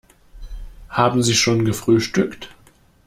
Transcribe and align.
Haben 0.89 1.21
Sie 1.21 1.35
schon 1.35 1.63
gefrühstückt? 1.63 2.49